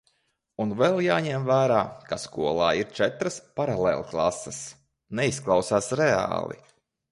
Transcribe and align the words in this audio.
Un 0.63 0.71
vēl 0.77 0.95
jāņem 1.07 1.43
vērā, 1.49 1.81
ka 2.07 2.17
skolā 2.23 2.71
ir 2.81 2.89
četras 3.01 3.37
paralēlklases. 3.61 4.65
Neizklausās 5.21 5.95
reāli. 6.03 6.63